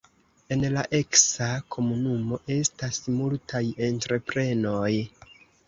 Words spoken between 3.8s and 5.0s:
entreprenoj.